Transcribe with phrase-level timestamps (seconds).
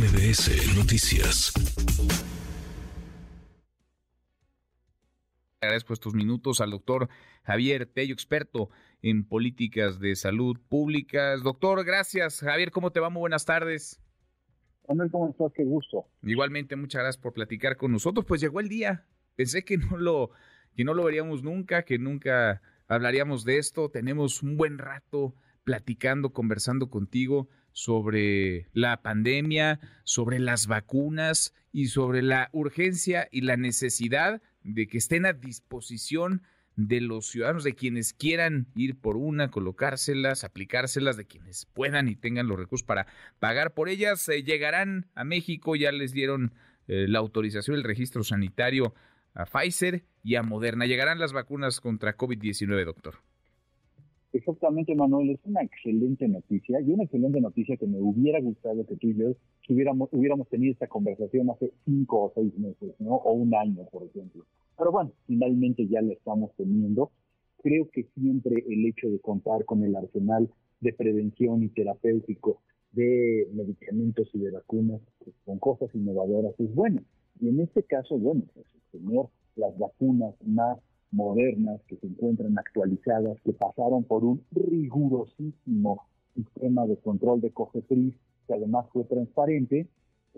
[0.00, 1.52] MBS Noticias.
[5.60, 7.10] Agradezco estos minutos al doctor
[7.42, 8.70] Javier Tello, experto
[9.02, 11.42] en políticas de salud públicas.
[11.42, 12.40] Doctor, gracias.
[12.40, 13.10] Javier, ¿cómo te va?
[13.10, 14.00] Muy buenas tardes.
[14.88, 15.52] Manuel, ¿cómo estás?
[15.54, 16.06] Qué gusto.
[16.22, 18.24] Igualmente, muchas gracias por platicar con nosotros.
[18.24, 19.04] Pues llegó el día.
[19.36, 20.30] Pensé que no lo,
[20.74, 23.90] que no lo veríamos nunca, que nunca hablaríamos de esto.
[23.90, 32.22] Tenemos un buen rato platicando, conversando contigo sobre la pandemia, sobre las vacunas y sobre
[32.22, 36.42] la urgencia y la necesidad de que estén a disposición
[36.76, 42.16] de los ciudadanos, de quienes quieran ir por una, colocárselas, aplicárselas, de quienes puedan y
[42.16, 43.06] tengan los recursos para
[43.38, 46.54] pagar por ellas, eh, llegarán a México, ya les dieron
[46.88, 48.94] eh, la autorización, el registro sanitario
[49.34, 50.86] a Pfizer y a Moderna.
[50.86, 53.22] Llegarán las vacunas contra COVID-19, doctor.
[54.32, 58.94] Exactamente, Manuel, es una excelente noticia y una excelente noticia que me hubiera gustado que
[58.96, 59.34] tú y yo
[59.68, 63.16] hubiéramos, hubiéramos tenido esta conversación hace cinco o seis meses, ¿no?
[63.16, 64.44] O un año, por ejemplo.
[64.78, 67.10] Pero bueno, finalmente ya la estamos teniendo.
[67.62, 70.48] Creo que siempre el hecho de contar con el arsenal
[70.80, 72.60] de prevención y terapéutico
[72.92, 77.02] de medicamentos y de vacunas pues, con cosas innovadoras es bueno.
[77.40, 80.78] Y en este caso, bueno, pues tener las vacunas más
[81.12, 86.02] modernas que se encuentran actualizadas, que pasaron por un rigurosísimo
[86.34, 88.14] sistema de control de COFEPRIS,
[88.46, 89.88] que además fue transparente,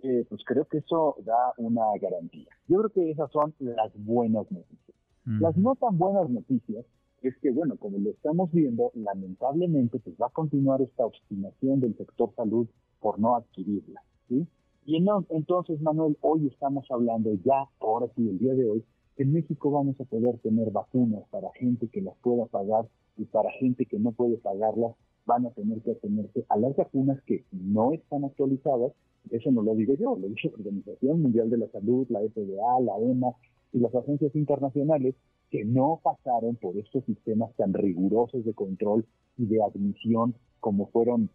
[0.02, 2.48] eh, pues creo que eso da una garantía.
[2.68, 4.96] Yo creo que esas son las buenas noticias.
[5.24, 6.84] Las no tan buenas noticias
[7.22, 11.96] es que, bueno, como lo estamos viendo, lamentablemente pues va a continuar esta obstinación del
[11.96, 12.66] sector salud
[13.00, 14.46] por no adquirirla, ¿sí?
[14.84, 14.96] Y
[15.28, 18.84] entonces, Manuel, hoy estamos hablando ya, ahora sí, el día de hoy,
[19.16, 23.50] en México vamos a poder tener vacunas para gente que las pueda pagar y para
[23.52, 24.94] gente que no puede pagarlas
[25.26, 28.92] van a tener que atenerse a las vacunas que no están actualizadas.
[29.30, 32.80] Eso no lo digo yo, lo dice la Organización Mundial de la Salud, la FDA,
[32.80, 33.32] la EMA
[33.72, 35.14] y las agencias internacionales
[35.50, 39.04] que no pasaron por estos sistemas tan rigurosos de control
[39.36, 41.28] y de admisión como fueron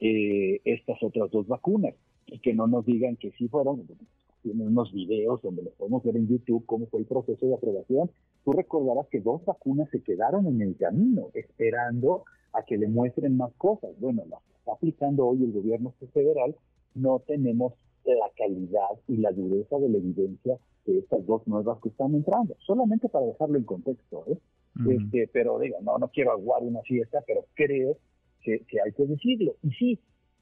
[0.00, 1.94] eh, estas otras dos vacunas
[2.26, 3.86] y que no nos digan que sí fueron
[4.48, 8.10] tienen unos videos donde los podemos ver en YouTube cómo fue el proceso de aprobación.
[8.44, 13.36] Tú recordarás que dos vacunas se quedaron en el camino esperando a que le muestren
[13.36, 13.90] más cosas.
[14.00, 16.56] Bueno, las que está aplicando hoy el gobierno federal
[16.94, 21.90] no tenemos la calidad y la dureza de la evidencia de estas dos nuevas que
[21.90, 22.56] están entrando.
[22.66, 24.38] Solamente para dejarlo en contexto, ¿eh?
[24.88, 27.98] este, pero digo, no, no quiero aguar una fiesta, pero creo
[28.40, 29.56] que, que hay que decirlo.
[29.62, 29.98] Y sí,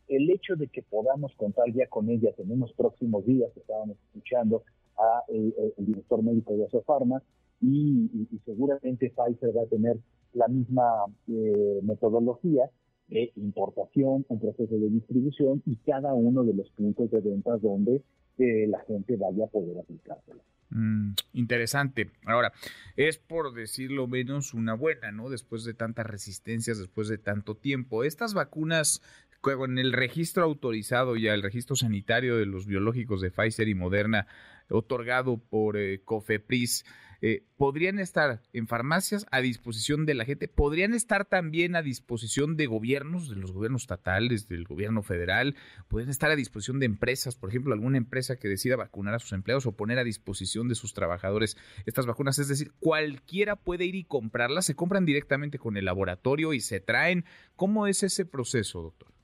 [0.09, 4.63] el hecho de que podamos contar ya con ella en unos próximos días, estábamos escuchando
[4.99, 7.23] a el, director médico de Asofarma,
[7.61, 9.97] y, y, seguramente Pfizer va a tener
[10.35, 12.71] la misma eh, metodología
[13.09, 18.03] de importación, un proceso de distribución y cada uno de los puntos de venta donde
[18.39, 20.43] eh, la gente vaya a poder aplicárselo.
[20.71, 22.11] Mm, interesante.
[22.27, 22.53] Ahora,
[22.97, 25.31] es por decirlo menos una buena, ¿no?
[25.31, 28.05] Después de tantas resistencias, después de tanto tiempo.
[28.05, 29.01] Estas vacunas
[29.41, 34.27] con el registro autorizado ya, el registro sanitario de los biológicos de Pfizer y Moderna,
[34.69, 36.85] otorgado por eh, COFEPRIS,
[37.23, 42.57] eh, podrían estar en farmacias a disposición de la gente, podrían estar también a disposición
[42.57, 45.57] de gobiernos, de los gobiernos estatales, del gobierno federal,
[45.89, 49.33] podrían estar a disposición de empresas, por ejemplo, alguna empresa que decida vacunar a sus
[49.33, 53.95] empleados o poner a disposición de sus trabajadores estas vacunas, es decir, cualquiera puede ir
[53.95, 57.25] y comprarlas, se compran directamente con el laboratorio y se traen.
[57.57, 59.16] ¿Cómo es ese proceso, doctor?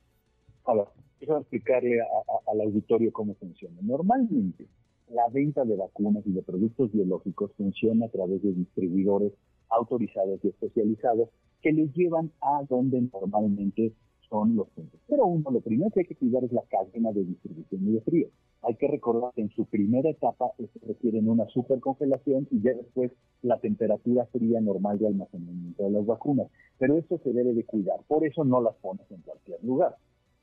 [0.65, 0.87] A ver,
[1.19, 2.01] quiero explicarle
[2.47, 3.77] al auditorio cómo funciona.
[3.83, 4.67] Normalmente,
[5.11, 9.33] la venta de vacunas y de productos biológicos funciona a través de distribuidores
[9.71, 11.29] autorizados y especializados
[11.63, 13.93] que les llevan a donde normalmente
[14.29, 15.01] son los puntos.
[15.09, 18.01] Pero uno, lo primero que hay que cuidar es la cadena de distribución y de
[18.01, 18.29] frío.
[18.63, 20.53] Hay que recordar que en su primera etapa
[20.87, 23.13] requieren una supercongelación y ya después
[23.43, 26.47] la temperatura fría normal de almacenamiento de las vacunas.
[26.79, 28.01] Pero eso se debe de cuidar.
[28.07, 29.97] Por eso no las pones en cualquier lugar.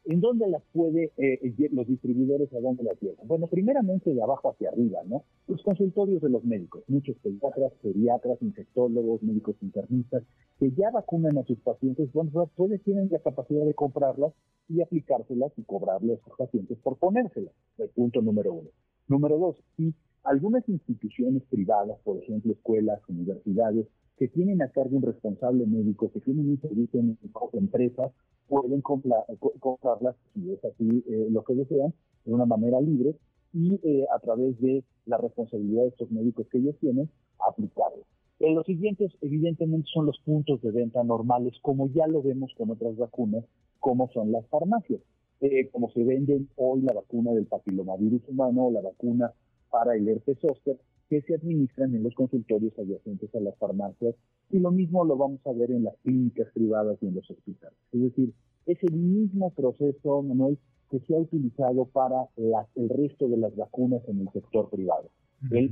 [0.10, 3.28] ¿En dónde las puede eh, eh, los distribuidores a dónde las llevan?
[3.28, 5.24] Bueno, primeramente de abajo hacia arriba, ¿no?
[5.48, 10.24] Los consultorios de los médicos, muchos pediatras, pediatras, infectólogos, médicos internistas,
[10.60, 14.34] que ya vacunan a sus pacientes, bueno, pues tienen la capacidad de comprarlas
[14.68, 17.54] y aplicárselas y cobrarle a sus pacientes por ponérselas.
[17.78, 18.70] El punto número uno.
[19.08, 19.94] Número dos, si
[20.24, 23.86] algunas instituciones privadas, por ejemplo, escuelas, universidades,
[24.20, 27.18] que tienen a cargo un responsable médico, que tienen un servicio en
[27.54, 28.12] empresas,
[28.50, 31.94] pueden comprarlas, si es así eh, lo que desean,
[32.26, 33.16] de una manera libre
[33.54, 37.10] y eh, a través de la responsabilidad de estos médicos que ellos tienen,
[37.48, 38.06] aplicarlas.
[38.42, 42.72] Eh, los siguientes, evidentemente, son los puntos de venta normales, como ya lo vemos con
[42.72, 43.46] otras vacunas,
[43.80, 45.02] como son las farmacias.
[45.42, 49.32] eh, como se venden hoy la vacuna del papilomavirus humano la vacuna
[49.70, 50.78] para el herpes zóster,
[51.10, 54.16] que se administran en los consultorios adyacentes a las farmacias
[54.52, 57.78] y lo mismo lo vamos a ver en las clínicas privadas y en los hospitales.
[57.92, 58.34] Es decir,
[58.68, 60.60] es el mismo proceso, Manuel,
[60.92, 62.28] que se ha utilizado para
[62.76, 65.10] el resto de las vacunas en el sector privado.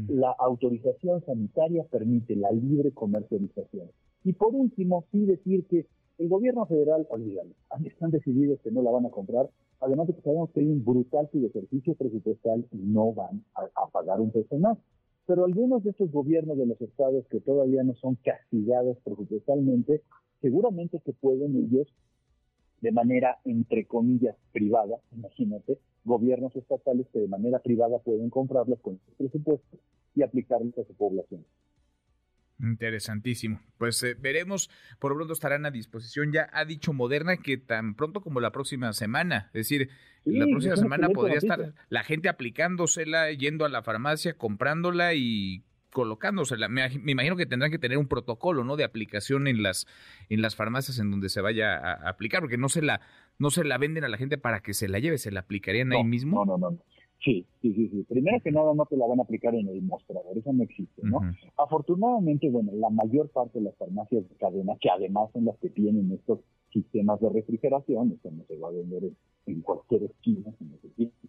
[0.07, 3.89] la autorización sanitaria permite la libre comercialización.
[4.23, 5.85] Y por último, sí decir que
[6.17, 7.51] el gobierno federal, olvídalo,
[7.85, 9.49] están decididos que no la van a comprar,
[9.81, 14.19] además de que sabemos que hay un brutal ejercicio presupuestal y no van a pagar
[14.19, 14.77] un peso más.
[15.27, 20.01] Pero algunos de estos gobiernos de los estados que todavía no son castigados presupuestalmente,
[20.41, 21.93] seguramente que pueden ellos,
[22.79, 28.99] de manera, entre comillas, privada, imagínate, gobiernos estatales que de manera privada pueden comprarlos con
[28.99, 29.79] sus presupuestos
[30.15, 31.43] y aplicarlos a su población.
[32.59, 33.61] Interesantísimo.
[33.77, 34.69] Pues eh, veremos,
[34.99, 36.31] por pronto estarán a disposición.
[36.31, 39.89] Ya ha dicho Moderna que tan pronto como la próxima semana, es decir,
[40.25, 46.67] la próxima semana podría estar la gente aplicándosela, yendo a la farmacia, comprándola y colocándosela.
[46.67, 48.75] Me, imagino que tendrán que tener un protocolo, ¿no?
[48.75, 49.87] De aplicación en las
[50.29, 53.01] en las farmacias en donde se vaya a, aplicar, porque no se la
[53.39, 55.93] no se la venden a la gente para que se la lleve, se la aplicarían
[55.93, 56.45] ahí mismo.
[56.45, 56.77] No, no, no.
[57.23, 58.05] Sí, sí, sí, sí.
[58.07, 61.01] Primero que nada no te la van a aplicar en el mostrador, eso no existe,
[61.03, 61.19] ¿no?
[61.57, 65.69] Afortunadamente, bueno, la mayor parte de las farmacias de cadena, que además son las que
[65.69, 66.39] tienen estos
[66.71, 69.11] sistemas de refrigeración, esto no se va a vender
[69.47, 70.53] en, cualquier esquina,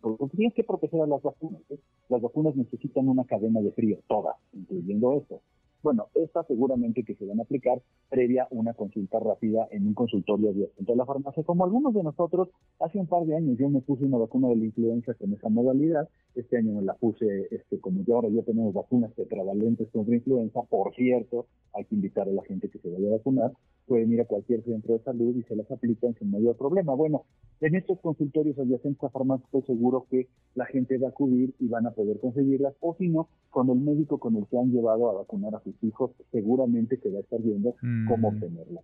[0.01, 1.63] porque tienes que proteger a las vacunas.
[1.71, 1.79] ¿eh?
[2.09, 5.41] Las vacunas necesitan una cadena de frío, todas, incluyendo esto.
[5.81, 7.81] Bueno, estas seguramente que se van a aplicar
[8.11, 12.49] previa una consulta rápida en un consultorio abierto de la farmacia, como algunos de nosotros,
[12.81, 13.57] hace un par de años.
[13.59, 16.95] Yo me puse una vacuna de la influenza con esa modalidad, este año me la
[16.95, 21.95] puse, este, como yo ahora ya tenemos vacunas tetravalentes contra influenza, por cierto, hay que
[21.95, 23.53] invitar a la gente que se vaya a vacunar,
[23.89, 26.95] pueden ir a cualquier centro de salud y se las aplican sin mayor problema.
[26.95, 27.25] Bueno,
[27.61, 31.67] en estos consultorios adyacentes a farmacia estoy seguro que la gente va a acudir y
[31.69, 35.11] van a poder conseguirlas, o si no, con el médico con el que han llevado
[35.11, 37.75] a vacunar a sus hijos, seguramente que va a estar viendo
[38.07, 38.35] cómo mm.
[38.35, 38.81] obtenerla.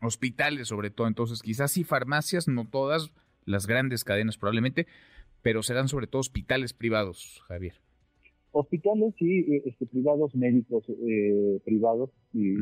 [0.00, 3.12] Hospitales sobre todo, entonces quizás sí farmacias, no todas,
[3.44, 4.86] las grandes cadenas probablemente,
[5.42, 7.74] pero serán sobre todo hospitales privados, Javier.
[8.52, 12.54] Hospitales, sí, eh, este, privados, médicos eh, privados, y,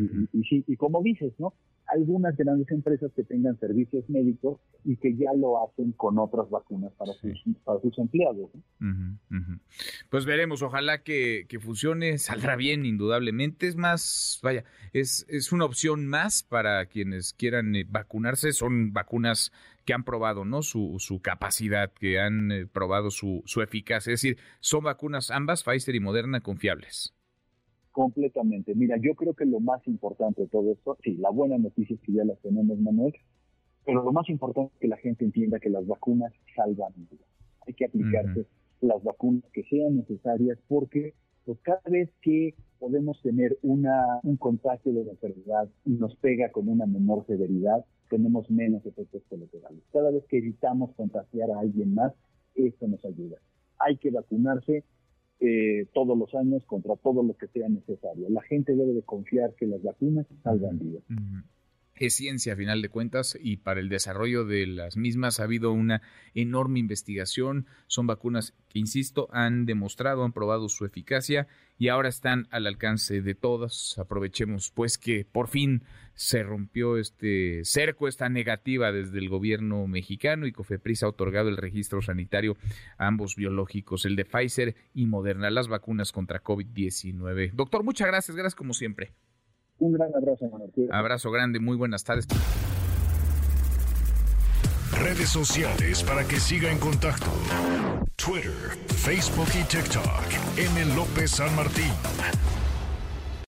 [0.48, 1.52] sí, y como dices, ¿no?
[1.86, 6.92] Algunas grandes empresas que tengan servicios médicos y que ya lo hacen con otras vacunas
[6.92, 8.50] para, sus, para sus empleados.
[10.08, 13.66] Pues veremos, ojalá que, que, funcione, saldrá bien, indudablemente.
[13.66, 14.62] Es más, vaya,
[14.92, 18.52] es, es una opción más para quienes quieran eh, vacunarse.
[18.52, 19.50] Son vacunas
[19.84, 20.62] que han probado ¿no?
[20.62, 24.12] su, su capacidad, que han eh, probado su, su eficacia.
[24.12, 27.14] Es decir, son vacunas ambas, Pfizer y Moderna, confiables.
[27.92, 28.74] Completamente.
[28.74, 32.00] Mira, yo creo que lo más importante de todo esto, sí, la buena noticia es
[32.02, 33.14] que ya las tenemos, Manuel,
[33.84, 37.26] pero lo más importante es que la gente entienda que las vacunas salvan vidas.
[37.66, 38.46] Hay que aplicarse
[38.80, 44.92] las vacunas que sean necesarias porque pues, cada vez que podemos tener una, un contagio
[44.92, 49.82] de la enfermedad y nos pega con una menor severidad, tenemos menos efectos colaterales.
[49.92, 52.12] Cada vez que evitamos contagiar a alguien más,
[52.54, 53.36] esto nos ayuda.
[53.78, 54.84] Hay que vacunarse
[55.40, 58.28] eh, todos los años contra todo lo que sea necesario.
[58.28, 61.02] La gente debe de confiar que las vacunas salvan vidas
[62.00, 65.70] es ciencia a final de cuentas y para el desarrollo de las mismas ha habido
[65.70, 66.00] una
[66.34, 67.66] enorme investigación.
[67.88, 71.46] Son vacunas que, insisto, han demostrado, han probado su eficacia
[71.78, 73.98] y ahora están al alcance de todas.
[73.98, 75.82] Aprovechemos pues que por fin
[76.14, 81.58] se rompió este cerco, esta negativa desde el gobierno mexicano y Cofepris ha otorgado el
[81.58, 82.56] registro sanitario
[82.96, 87.52] a ambos biológicos, el de Pfizer y Moderna, las vacunas contra COVID-19.
[87.52, 89.12] Doctor, muchas gracias, gracias como siempre.
[89.80, 90.72] Un gran abrazo, Manuel.
[90.92, 92.26] Abrazo grande, muy buenas tardes.
[94.92, 97.30] Redes sociales para que siga en contacto:
[98.16, 100.24] Twitter, Facebook y TikTok.
[100.58, 100.94] M.
[100.94, 101.90] López San Martín.